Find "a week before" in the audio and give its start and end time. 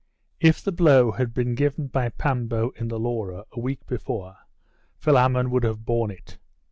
3.51-4.35